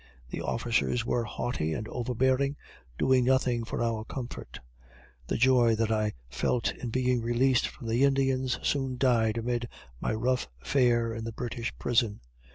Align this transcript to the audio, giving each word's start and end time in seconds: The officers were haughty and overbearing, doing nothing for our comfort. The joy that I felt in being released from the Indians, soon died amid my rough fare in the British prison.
The 0.31 0.41
officers 0.41 1.05
were 1.05 1.25
haughty 1.25 1.73
and 1.73 1.87
overbearing, 1.87 2.55
doing 2.97 3.23
nothing 3.23 3.63
for 3.63 3.83
our 3.83 4.03
comfort. 4.03 4.59
The 5.27 5.37
joy 5.37 5.75
that 5.75 5.91
I 5.91 6.13
felt 6.27 6.73
in 6.73 6.89
being 6.89 7.21
released 7.21 7.67
from 7.67 7.85
the 7.85 8.03
Indians, 8.03 8.57
soon 8.63 8.97
died 8.97 9.37
amid 9.37 9.69
my 9.99 10.13
rough 10.15 10.49
fare 10.63 11.13
in 11.13 11.23
the 11.23 11.31
British 11.31 11.71
prison. 11.77 12.19